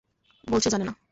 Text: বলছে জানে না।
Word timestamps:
বলছে 0.47 0.69
জানে 0.69 0.85
না। 0.85 0.93